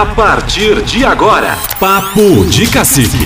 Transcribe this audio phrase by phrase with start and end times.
[0.00, 3.18] A partir de agora, Papo de Cacique.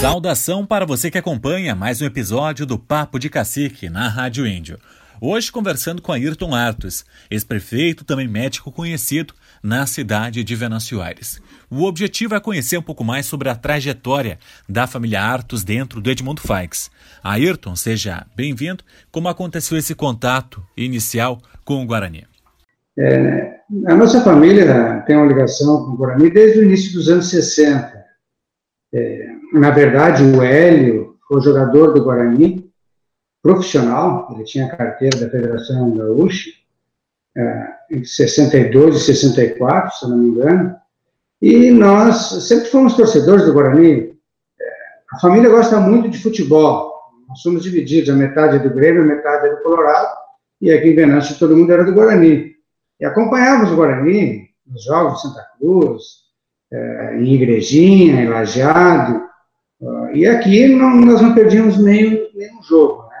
[0.00, 4.78] Saudação para você que acompanha mais um episódio do Papo de Cacique na Rádio Índio.
[5.20, 11.42] Hoje conversando com Ayrton Artos, ex-prefeito, também médico conhecido na cidade de Venâncio Aires.
[11.68, 14.38] O objetivo é conhecer um pouco mais sobre a trajetória
[14.68, 16.92] da família Artos dentro do Edmundo Faix.
[17.24, 18.84] Ayrton, seja bem-vindo.
[19.10, 22.24] Como aconteceu esse contato inicial com o Guarani?
[22.96, 23.53] É,
[23.86, 28.04] a nossa família tem uma ligação com o Guarani desde o início dos anos 60.
[28.92, 32.70] É, na verdade, o Hélio foi jogador do Guarani,
[33.42, 36.50] profissional, ele tinha a carteira da Federação Gaúcha,
[37.36, 40.76] é, em 62 e 64, se não me engano,
[41.40, 44.18] e nós sempre fomos torcedores do Guarani.
[44.60, 44.64] É,
[45.12, 46.92] a família gosta muito de futebol,
[47.28, 50.16] nós somos divididos, a metade é do Grêmio, a metade é do Colorado,
[50.60, 52.53] e aqui em Venâncio todo mundo era do Guarani.
[53.04, 56.02] E acompanhávamos o Guarani nos jogos de Santa Cruz,
[56.72, 59.22] é, em Igrejinha, em Lajeado,
[60.14, 63.02] e aqui não, nós não perdíamos nenhum, nenhum jogo.
[63.02, 63.16] Né?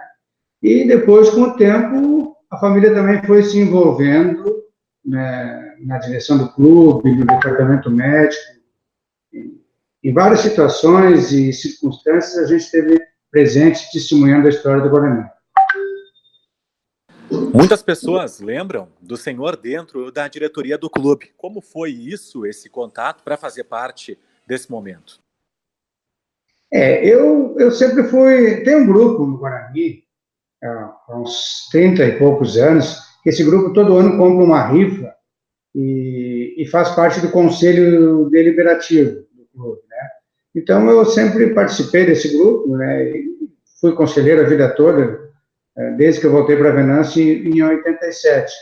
[0.62, 4.64] E depois, com o tempo, a família também foi se envolvendo
[5.04, 8.42] né, na direção do clube, no departamento médico.
[10.02, 12.98] Em várias situações e circunstâncias, a gente esteve
[13.30, 15.26] presente testemunhando a história do Guarani.
[17.30, 21.30] Muitas pessoas lembram do senhor dentro da diretoria do clube.
[21.36, 25.20] Como foi isso, esse contato, para fazer parte desse momento?
[26.72, 28.62] É, eu, eu sempre fui.
[28.62, 30.02] Tem um grupo no Guarani,
[30.62, 35.14] há uns 30 e poucos anos, que esse grupo todo ano compra uma rifa
[35.74, 40.08] e, e faz parte do conselho deliberativo do clube, né?
[40.54, 43.12] Então, eu sempre participei desse grupo, né?
[43.80, 45.23] fui conselheiro a vida toda
[45.96, 48.52] desde que eu voltei para Venâncio em 87.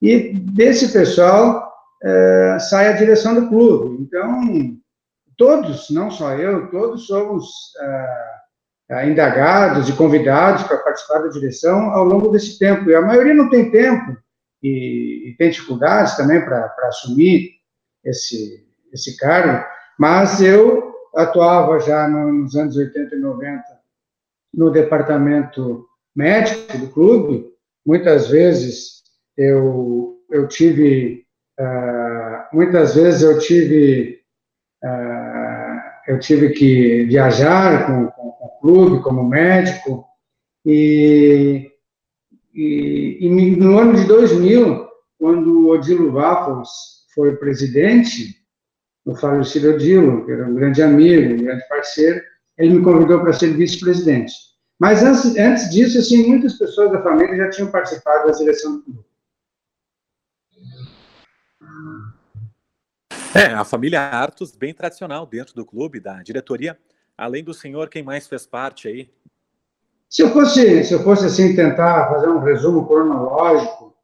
[0.00, 1.72] E desse pessoal
[2.02, 4.02] é, sai a direção do clube.
[4.02, 4.76] Então,
[5.36, 7.50] todos, não só eu, todos somos
[8.90, 12.88] é, indagados e convidados para participar da direção ao longo desse tempo.
[12.88, 14.16] E a maioria não tem tempo
[14.62, 17.50] e, e tem dificuldades também para assumir
[18.04, 19.66] esse, esse cargo,
[19.98, 23.62] mas eu atuava já nos anos 80 e 90
[24.54, 27.46] no departamento médico do clube,
[27.84, 29.02] muitas vezes
[29.36, 31.24] eu, eu tive,
[31.60, 34.20] uh, muitas vezes eu tive,
[34.82, 40.06] uh, eu tive que viajar com, com, com, o clube como médico,
[40.64, 41.70] e,
[42.52, 44.86] e, e, no ano de 2000,
[45.18, 46.70] quando Odilo Waffles
[47.14, 48.34] foi presidente,
[49.04, 52.20] o falecido Odilo, que era um grande amigo, um grande parceiro,
[52.58, 54.32] ele me convidou para ser vice-presidente.
[54.78, 58.82] Mas antes, antes disso, assim, muitas pessoas da família já tinham participado da seleção do
[58.82, 59.06] clube.
[63.34, 66.78] É, a família Artos, bem tradicional dentro do clube, da diretoria.
[67.16, 69.10] Além do senhor, quem mais fez parte aí?
[70.08, 73.94] Se eu fosse, se eu fosse assim, tentar fazer um resumo cronológico,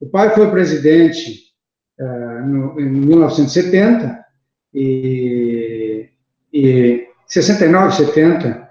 [0.00, 1.54] o pai foi presidente
[1.98, 4.26] uh, no, em 1970
[4.74, 6.08] e,
[6.52, 8.61] e 69, 70,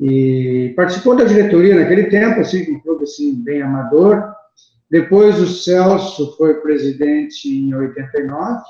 [0.00, 4.32] e participou da diretoria naquele tempo, assim, um clube assim, bem amador.
[4.90, 8.62] Depois o Celso foi presidente em 89,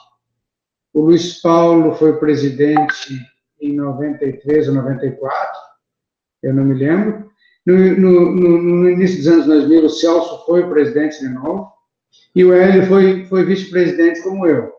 [0.93, 3.19] o Luiz Paulo foi presidente
[3.61, 5.61] em 93 ou 94,
[6.43, 7.31] eu não me lembro.
[7.67, 11.73] No, no, no, no início dos anos 2000, o Celso foi presidente de novo,
[12.35, 14.71] e o Hélio foi, foi vice-presidente como eu.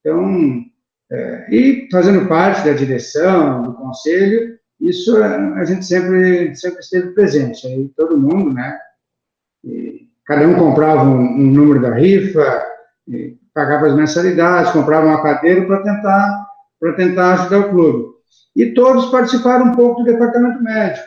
[0.00, 0.64] Então,
[1.10, 7.66] é, e fazendo parte da direção, do conselho, isso a gente sempre, sempre esteve presente,
[7.66, 8.78] aí todo mundo, né?
[9.64, 12.64] E cada um comprava um, um número da rifa,
[13.54, 16.46] pagava as mensalidades, comprava uma cadeira para tentar,
[16.96, 18.16] tentar ajudar o clube.
[18.54, 21.06] E todos participaram um pouco do departamento médico.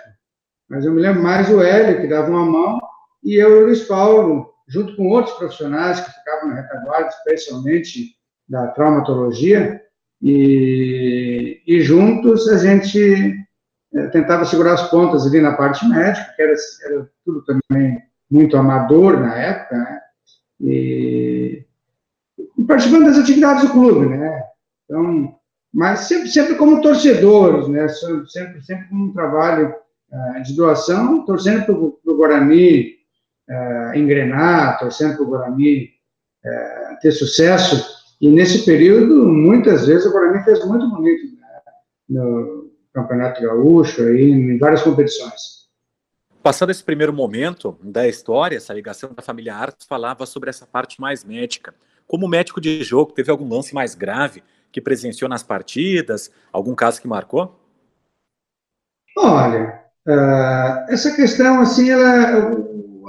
[0.69, 2.79] Mas eu me lembro mais o Hélio, que dava uma mão,
[3.23, 8.15] e eu e o Luiz Paulo, junto com outros profissionais que ficavam na retaguarda, especialmente
[8.47, 9.81] da traumatologia,
[10.21, 13.38] e, e juntos a gente é,
[14.11, 16.53] tentava segurar as pontas ali na parte médica, que era,
[16.85, 20.01] era tudo também muito amador na época, né?
[20.61, 21.63] E,
[22.57, 24.43] e, participando das atividades do clube, né?
[24.85, 25.35] Então,
[25.73, 27.87] mas sempre, sempre como torcedores, né?
[27.87, 29.73] Sempre, sempre com um trabalho
[30.11, 32.95] uh, de doação, torcendo para o Guarani
[33.49, 35.89] uh, engrenar, torcendo para o Guarani
[36.45, 37.97] uh, ter sucesso.
[38.21, 41.47] E nesse período, muitas vezes, o Guarani fez muito bonito né?
[42.09, 42.68] no,
[43.01, 45.59] Campeonato Gaúcho, aí, em várias competições.
[46.41, 50.99] Passando esse primeiro momento da história, essa ligação da família Artes falava sobre essa parte
[51.01, 51.73] mais médica.
[52.07, 54.41] Como médico de jogo, teve algum lance mais grave
[54.71, 56.31] que presenciou nas partidas?
[56.51, 57.59] Algum caso que marcou?
[59.17, 62.51] Olha, uh, essa questão, assim, ela,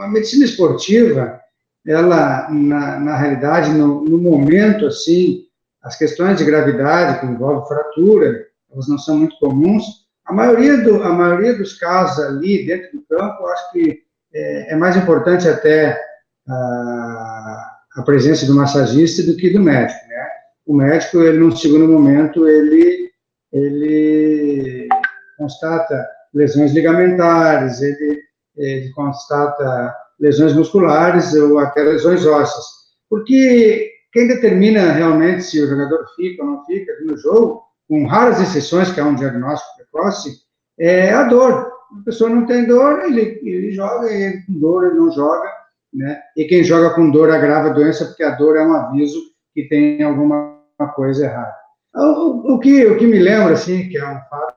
[0.00, 1.40] a medicina esportiva,
[1.86, 5.44] ela, na, na realidade, no, no momento, assim,
[5.82, 9.84] as questões de gravidade que envolvem fratura, elas não são muito comuns.
[10.26, 14.02] A maioria, do, a maioria dos casos ali dentro do campo, acho que
[14.32, 16.00] é, é mais importante até
[16.48, 20.28] a, a, presença do massagista do que do médico, né?
[20.66, 23.10] O médico, ele, num segundo momento, ele,
[23.52, 24.88] ele
[25.36, 28.20] constata lesões ligamentares, ele,
[28.56, 32.64] ele constata lesões musculares ou até lesões ósseas.
[33.08, 38.40] Porque quem determina realmente se o jogador fica ou não fica no jogo, com raras
[38.40, 40.30] exceções, que é um diagnóstico precoce,
[40.78, 41.72] é a dor.
[42.00, 45.50] A pessoa não tem dor, ele, ele joga, ele, com dor ele não joga,
[45.92, 46.22] né?
[46.36, 49.20] E quem joga com dor agrava a doença, porque a dor é um aviso
[49.52, 50.62] que tem alguma
[50.94, 51.52] coisa errada.
[51.92, 54.54] O, o, que, o que me lembra, assim, que é um fato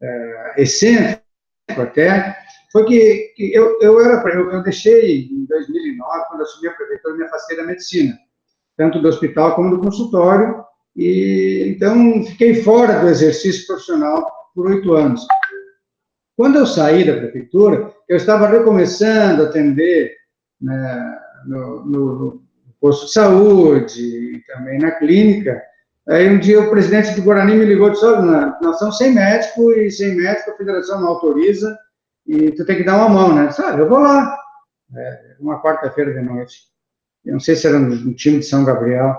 [0.00, 1.20] é, excêntrico
[1.76, 2.36] até,
[2.70, 7.16] foi que, que eu, eu, era, eu, eu deixei, em 2009, quando assumi a prefeitura,
[7.16, 8.16] me afastei da medicina
[8.80, 10.64] tanto do hospital como do consultório,
[10.96, 15.26] e então fiquei fora do exercício profissional por oito anos.
[16.36, 20.14] Quando eu saí da prefeitura, eu estava recomeçando a atender
[20.60, 22.42] né, no, no, no,
[22.80, 25.62] posto de saúde e também na clínica.
[26.08, 29.14] Aí um dia o presidente do Guarani me ligou e disse, olha, nós estamos sem
[29.14, 31.78] médico e sem médico a federação não autoriza
[32.26, 33.50] e tu tem que dar uma mão, né?
[33.52, 34.34] Sabe, ah, eu vou lá.
[34.96, 36.70] É, uma quarta-feira de noite
[37.24, 39.18] eu não sei se era no time de São Gabriel.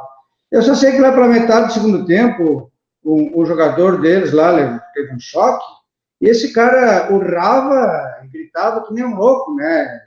[0.51, 2.71] Eu só sei que lá pela metade do segundo tempo,
[3.03, 5.63] o, o jogador deles lá teve um choque,
[6.19, 10.01] e esse cara urrava, gritava que nem um louco, né?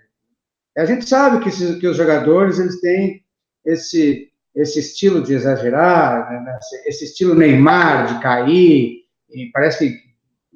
[0.77, 3.25] A gente sabe que, esses, que os jogadores, eles têm
[3.65, 6.59] esse, esse estilo de exagerar, né?
[6.87, 10.05] esse estilo Neymar, de cair, e parece que,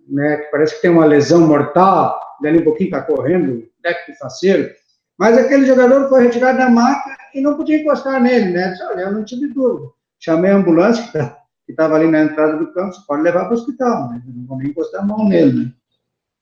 [0.08, 4.70] né, parece que tem uma lesão mortal, dali um pouquinho está correndo, décimo faceiro,
[5.18, 8.70] mas aquele jogador foi retirado da maca e não podia encostar nele, né?
[8.70, 9.88] Disse, olha, eu não tive dúvida.
[10.18, 11.36] Chamei a ambulância,
[11.66, 14.22] que estava ali na entrada do campo, você pode levar para o hospital, né?
[14.26, 15.72] não vou nem encostar a mão nele, né?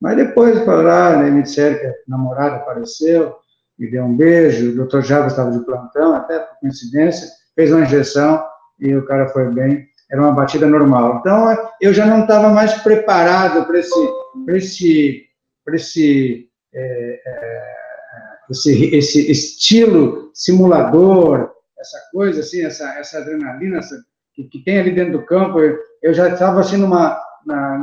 [0.00, 3.34] Mas depois, para lá, né, me disseram que a namorada apareceu,
[3.78, 7.80] me deu um beijo, o doutor Java estava de plantão, até por coincidência, fez uma
[7.82, 8.44] injeção
[8.78, 11.18] e o cara foi bem, era uma batida normal.
[11.20, 14.08] Então, eu já não estava mais preparado para esse,
[14.48, 15.24] esse,
[15.68, 17.55] esse é, é,
[18.50, 23.96] esse, esse estilo simulador, essa coisa assim, essa, essa adrenalina essa,
[24.34, 27.78] que, que, tem ali dentro do campo, eu, eu já estava assim numa, na,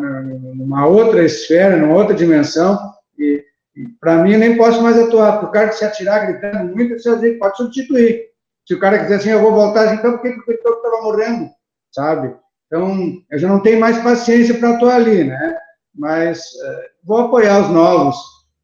[0.56, 2.78] numa outra esfera, numa outra dimensão,
[3.18, 3.44] e,
[3.76, 6.76] e para mim eu nem posso mais atuar, porque o cara que se atirar gritando
[6.76, 8.34] muito, você pode substituir.
[8.68, 11.50] Se o cara quiser assim, eu vou voltar, então por que, o estava morrendo,
[11.92, 12.36] sabe?
[12.68, 15.58] Então, eu já não tenho mais paciência para atuar ali, né?
[15.94, 18.16] Mas uh, vou apoiar os novos,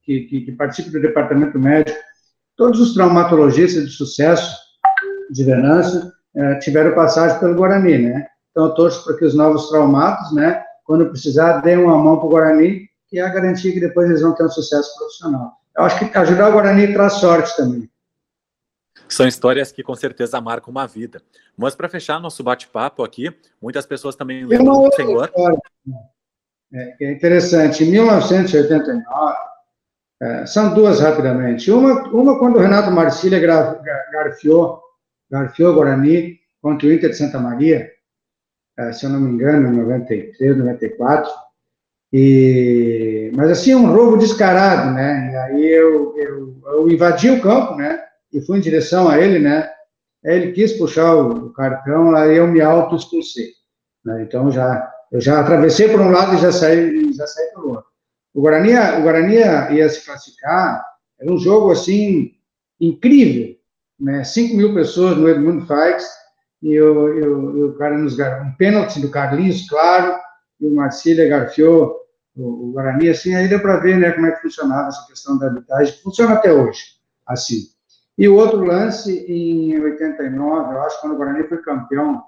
[0.10, 2.00] que, que, que participam do departamento médico,
[2.58, 4.58] todos os traumatologistas de sucesso
[5.30, 8.28] de Venâncio eh, tiveram passagem pelo Guarani, né?
[8.50, 12.26] Então, eu torço para que os novos traumatos, né, quando precisar, deem uma mão para
[12.26, 15.54] o Guarani, que é a garantia que depois eles vão ter um sucesso profissional.
[15.78, 17.88] Eu acho que ajudar o Guarani traz sorte também.
[19.08, 21.22] São histórias que com certeza marcam uma vida.
[21.56, 25.26] Mas para fechar nosso bate-papo aqui, muitas pessoas também lembram do senhor.
[25.26, 25.98] História, né?
[26.74, 27.84] é, é interessante.
[27.84, 29.49] Em 1989,
[30.22, 31.72] é, são duas rapidamente.
[31.72, 33.40] Uma, uma quando o Renato Marcília
[34.12, 34.82] garfiou,
[35.30, 37.90] garfiou Guarani contra o Inter de Santa Maria,
[38.78, 41.32] é, se eu não me engano, em 93, 94.
[42.12, 45.32] E, mas assim, um roubo descarado, né?
[45.32, 48.04] E aí eu, eu, eu invadi o campo, né?
[48.34, 49.70] E fui em direção a ele, né?
[50.24, 53.52] Ele quis puxar o, o cartão, aí eu me auto-expulsei.
[54.04, 54.24] Né?
[54.24, 57.89] Então já, eu já atravessei por um lado e já saí, já saí pelo outro.
[58.34, 60.84] O Guarani, o Guarani ia se classificar,
[61.20, 62.32] era um jogo, assim,
[62.80, 63.56] incrível,
[64.00, 64.24] né?
[64.24, 66.08] 5 mil pessoas no Edmundo Fikes,
[66.62, 70.16] e eu, eu, eu, o cara nos um pênalti do Carlinhos, claro,
[70.60, 71.96] e o Marcília garfiou
[72.36, 75.38] o, o Guarani, assim, aí deu para ver, né, como é que funcionava essa questão
[75.38, 76.82] da arbitragem, funciona até hoje,
[77.26, 77.68] assim.
[78.18, 82.22] E o outro lance, em 89, eu acho, quando o Guarani foi campeão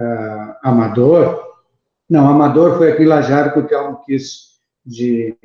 [0.00, 1.42] uh, amador,
[2.08, 4.53] não, amador foi aqui em Lajar que o Telmo quis
[4.84, 5.36] de,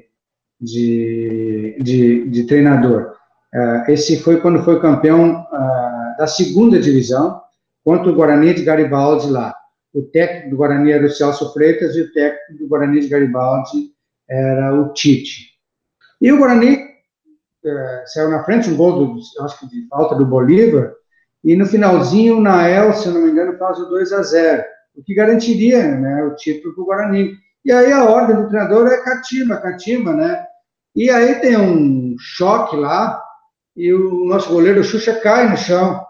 [0.59, 3.13] de, de, de treinador.
[3.53, 7.41] Uh, esse foi quando foi campeão uh, da segunda divisão,
[7.83, 9.55] contra o Guarani de Garibaldi lá.
[9.93, 13.91] O técnico do Guarani era o Celso Freitas e o técnico do Guarani de Garibaldi
[14.29, 15.57] era o Tite.
[16.21, 20.25] E o Guarani uh, saiu na frente, um gol, do, acho que de falta do
[20.25, 20.93] Bolívar,
[21.43, 24.63] e no finalzinho, o Nael, se não me engano, faz o 2 a 0
[24.95, 27.33] o que garantiria né, o título para o Guarani.
[27.65, 30.45] E aí a ordem do treinador é cativa, cativa, né?
[30.95, 33.21] E aí tem um choque lá,
[33.75, 36.03] e o nosso goleiro Xuxa cai no chão.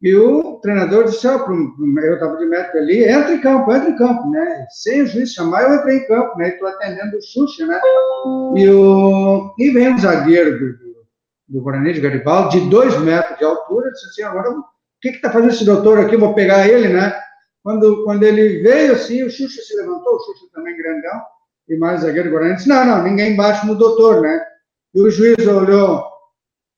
[0.00, 3.90] E o treinador disse, ó, oh, eu estava de médico ali, entra em campo, entra
[3.90, 4.66] em campo, né?
[4.70, 6.50] Sem o juiz chamar, eu entrei em campo, né?
[6.50, 7.80] Estou atendendo o Xuxa, né?
[8.54, 9.54] E, o...
[9.58, 10.78] e vem um zagueiro do,
[11.48, 14.62] do Guarani de Garibaldi, de dois metros de altura, disse assim, agora, o
[15.00, 16.16] que está fazendo esse doutor aqui?
[16.16, 17.12] Vou pegar ele, né?
[17.68, 21.20] Quando, quando ele veio assim, o Xuxa se levantou, o Xuxa também grandão,
[21.68, 24.42] e mais zagueiro Guarani disse, não, não, ninguém bate no doutor, né?
[24.94, 26.02] E o juiz olhou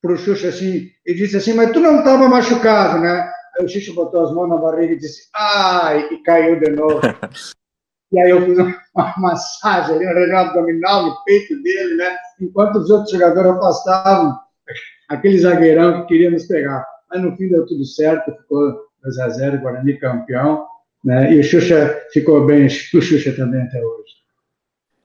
[0.03, 3.33] para o Xuxa assim, e disse assim, mas tu não estava machucado, né?
[3.57, 7.01] Aí o Xuxa botou as mãos na barriga e disse, ai, e caiu de novo.
[8.11, 8.59] e aí eu fiz
[8.93, 12.17] uma massagem ali, uma região abdominal no peito dele, né?
[12.41, 14.37] Enquanto os outros jogadores afastavam
[15.09, 16.85] aquele zagueirão que queria nos pegar.
[17.09, 20.67] Mas no fim deu tudo certo, ficou 2 a 0 Guarani campeão,
[21.05, 21.33] né?
[21.33, 24.11] E o Xuxa ficou bem, o Xuxa também até hoje.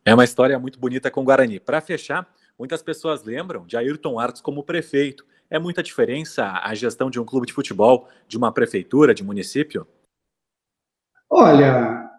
[0.03, 1.59] É uma história muito bonita com o Guarani.
[1.59, 5.25] Para fechar, Muitas pessoas lembram de Ayrton Arts como prefeito.
[5.49, 9.85] É muita diferença a gestão de um clube de futebol, de uma prefeitura, de município?
[11.29, 12.09] Olha,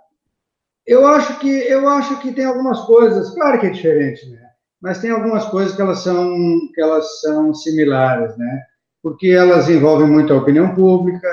[0.86, 4.42] eu acho que eu acho que tem algumas coisas, claro que é diferente, né?
[4.80, 6.36] Mas tem algumas coisas que elas são
[6.74, 8.62] que elas são similares, né?
[9.02, 11.28] Porque elas envolvem muito a opinião pública,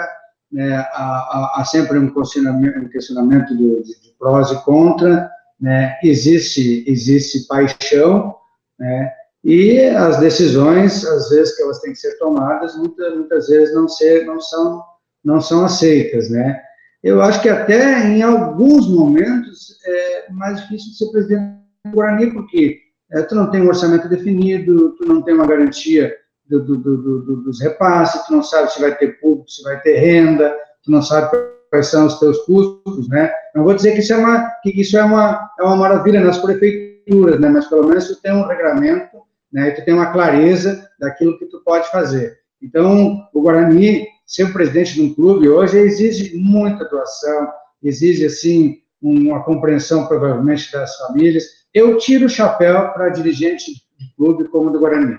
[0.54, 0.76] né?
[0.76, 5.30] há, há, sempre um questionamento, um questionamento de, de, de prós e contra,
[5.60, 5.98] né?
[6.04, 8.36] Existe existe paixão
[8.80, 9.12] né?
[9.44, 13.88] E as decisões, às vezes que elas têm que ser tomadas, muitas, muitas vezes não,
[13.88, 14.84] ser, não, são,
[15.24, 16.62] não são aceitas, né?
[17.04, 22.80] Eu acho que até em alguns momentos é mais difícil ser presidente do Guarani, porque
[23.12, 26.14] é, tu não tem um orçamento definido, tu não tem uma garantia
[26.60, 29.98] do, do, do, dos repasses, tu não sabe se vai ter público, se vai ter
[29.98, 31.30] renda, tu não sabe
[31.70, 33.32] quais são os teus custos, né?
[33.56, 36.38] Não vou dizer que isso é uma, que isso é uma, é uma maravilha nas
[36.38, 37.50] prefeituras, né?
[37.50, 39.18] Mas pelo menos tu tem um regramento,
[39.52, 39.72] né?
[39.72, 42.38] Tu tem uma clareza daquilo que tu pode fazer.
[42.62, 47.50] Então, o Guarani, ser presidente de um clube hoje exige muita doação,
[47.82, 51.44] exige assim uma compreensão provavelmente das famílias.
[51.74, 55.18] Eu tiro o chapéu para dirigente de clube como o do Guarani.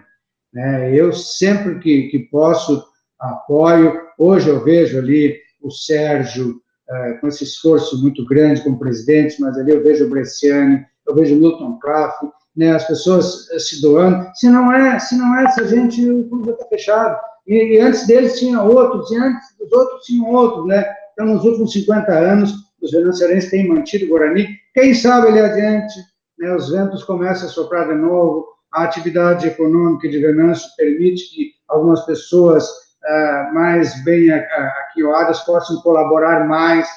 [0.54, 0.94] Né?
[0.94, 2.82] Eu sempre que, que posso
[3.18, 4.00] apoio.
[4.18, 9.58] Hoje eu vejo ali o Sérgio é, com esse esforço muito grande como presidente, mas
[9.58, 12.22] ali eu vejo o Bresciani, eu vejo Milton Craft,
[12.56, 14.30] né, as pessoas eh, se doando.
[14.34, 17.18] Se não é, se não é essa gente, o clube está fechado.
[17.46, 20.84] E, e, antes deles tinha outros, e antes dos outros tinham outros, né?
[21.12, 24.46] Então, nos últimos 50 anos, os venezuelenses têm mantido o Guarani.
[24.72, 25.94] Quem sabe ali adiante,
[26.38, 31.52] né, os ventos começam a soprar de novo, a atividade econômica de Venâncio permite que
[31.68, 36.88] algumas pessoas uh, mais bem aquioadas possam colaborar mais,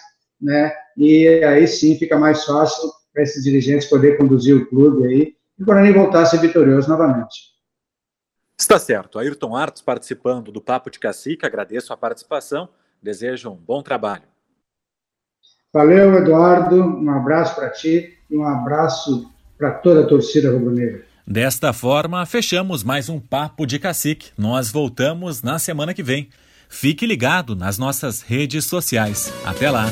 [0.41, 0.73] né?
[0.97, 5.63] E aí sim fica mais fácil para esses dirigentes poder conduzir o clube aí e
[5.63, 7.55] o Guarani voltar a ser vitorioso novamente.
[8.59, 9.19] Está certo.
[9.19, 12.69] Ayrton Artos participando do Papo de Cacique, agradeço a participação,
[13.01, 14.23] desejo um bom trabalho.
[15.71, 21.06] Valeu, Eduardo, um abraço para ti e um abraço para toda a torcida rubro-negra.
[21.29, 24.29] Desta forma, fechamos mais um Papo de Cacique.
[24.37, 26.29] Nós voltamos na semana que vem.
[26.69, 29.33] Fique ligado nas nossas redes sociais.
[29.43, 29.91] Até lá!